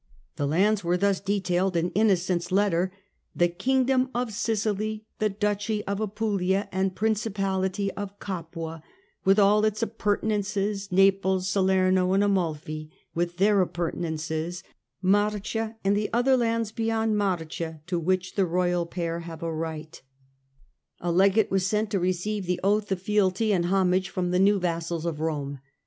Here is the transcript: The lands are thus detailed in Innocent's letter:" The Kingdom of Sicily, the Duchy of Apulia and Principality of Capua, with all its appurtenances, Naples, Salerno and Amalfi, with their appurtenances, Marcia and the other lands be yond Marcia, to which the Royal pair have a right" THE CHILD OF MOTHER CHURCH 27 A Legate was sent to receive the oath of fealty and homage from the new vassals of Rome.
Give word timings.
The 0.35 0.47
lands 0.47 0.83
are 0.83 0.97
thus 0.97 1.19
detailed 1.19 1.77
in 1.77 1.91
Innocent's 1.91 2.51
letter:" 2.51 2.91
The 3.35 3.47
Kingdom 3.49 4.09
of 4.15 4.33
Sicily, 4.33 5.05
the 5.19 5.29
Duchy 5.29 5.85
of 5.85 6.01
Apulia 6.01 6.67
and 6.71 6.95
Principality 6.95 7.91
of 7.91 8.17
Capua, 8.19 8.81
with 9.25 9.37
all 9.37 9.63
its 9.63 9.83
appurtenances, 9.83 10.91
Naples, 10.91 11.47
Salerno 11.49 12.13
and 12.13 12.23
Amalfi, 12.23 12.89
with 13.13 13.37
their 13.37 13.61
appurtenances, 13.61 14.63
Marcia 15.03 15.75
and 15.83 15.95
the 15.95 16.09
other 16.11 16.35
lands 16.35 16.71
be 16.71 16.85
yond 16.85 17.15
Marcia, 17.15 17.81
to 17.85 17.99
which 17.99 18.33
the 18.33 18.47
Royal 18.47 18.87
pair 18.87 19.19
have 19.19 19.43
a 19.43 19.53
right" 19.53 19.91
THE 19.91 19.99
CHILD 19.99 20.01
OF 20.01 21.03
MOTHER 21.03 21.11
CHURCH 21.11 21.15
27 21.15 21.15
A 21.15 21.17
Legate 21.17 21.51
was 21.51 21.67
sent 21.67 21.91
to 21.91 21.99
receive 21.99 22.45
the 22.47 22.59
oath 22.63 22.91
of 22.91 22.99
fealty 22.99 23.53
and 23.53 23.65
homage 23.67 24.09
from 24.09 24.31
the 24.31 24.39
new 24.39 24.57
vassals 24.57 25.05
of 25.05 25.19
Rome. 25.19 25.59